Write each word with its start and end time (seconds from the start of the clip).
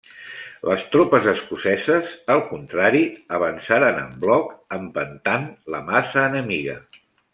Les 0.69 0.83
tropes 0.93 1.27
escoceses, 1.33 2.15
al 2.35 2.41
contrari, 2.53 3.03
avançaren 3.41 3.99
en 4.07 4.19
bloc, 4.25 4.51
empentant 4.79 5.47
la 5.77 5.83
massa 5.91 6.25
enemiga. 6.33 6.81